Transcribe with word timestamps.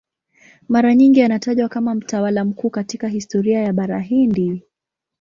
Mara 0.69 0.95
nyingi 0.95 1.21
anatajwa 1.21 1.69
kama 1.69 1.95
mtawala 1.95 2.45
mkuu 2.45 2.69
katika 2.69 3.07
historia 3.07 3.61
ya 3.61 3.73
Bara 3.73 3.99
Hindi. 3.99 4.61